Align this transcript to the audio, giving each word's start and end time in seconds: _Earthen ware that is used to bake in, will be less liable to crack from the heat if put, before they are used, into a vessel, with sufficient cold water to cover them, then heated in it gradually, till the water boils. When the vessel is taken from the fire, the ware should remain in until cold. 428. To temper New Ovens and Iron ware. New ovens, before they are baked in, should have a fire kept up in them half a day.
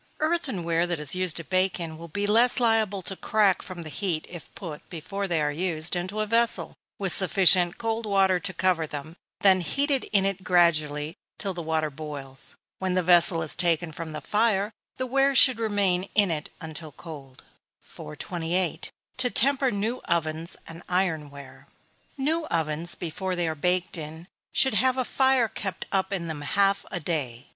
_Earthen 0.17 0.63
ware 0.63 0.87
that 0.87 0.99
is 0.99 1.13
used 1.13 1.37
to 1.37 1.43
bake 1.43 1.79
in, 1.79 1.95
will 1.95 2.07
be 2.07 2.25
less 2.25 2.59
liable 2.59 3.03
to 3.03 3.15
crack 3.15 3.61
from 3.61 3.83
the 3.83 3.89
heat 3.89 4.25
if 4.27 4.49
put, 4.55 4.81
before 4.89 5.27
they 5.27 5.39
are 5.39 5.51
used, 5.51 5.95
into 5.95 6.21
a 6.21 6.25
vessel, 6.25 6.73
with 6.97 7.13
sufficient 7.13 7.77
cold 7.77 8.07
water 8.07 8.39
to 8.39 8.51
cover 8.51 8.87
them, 8.87 9.15
then 9.41 9.61
heated 9.61 10.05
in 10.05 10.25
it 10.25 10.43
gradually, 10.43 11.15
till 11.37 11.53
the 11.53 11.61
water 11.61 11.91
boils. 11.91 12.55
When 12.79 12.95
the 12.95 13.03
vessel 13.03 13.43
is 13.43 13.53
taken 13.53 13.91
from 13.91 14.11
the 14.11 14.21
fire, 14.21 14.71
the 14.97 15.05
ware 15.05 15.35
should 15.35 15.59
remain 15.59 16.09
in 16.15 16.31
until 16.59 16.91
cold. 16.93 17.43
428. 17.83 18.89
To 19.17 19.29
temper 19.29 19.69
New 19.69 20.01
Ovens 20.07 20.57
and 20.67 20.81
Iron 20.89 21.29
ware. 21.29 21.67
New 22.17 22.45
ovens, 22.49 22.95
before 22.95 23.35
they 23.35 23.47
are 23.47 23.53
baked 23.53 23.99
in, 23.99 24.27
should 24.51 24.73
have 24.73 24.97
a 24.97 25.05
fire 25.05 25.47
kept 25.47 25.85
up 25.91 26.11
in 26.11 26.25
them 26.25 26.41
half 26.41 26.87
a 26.89 26.99
day. 26.99 27.49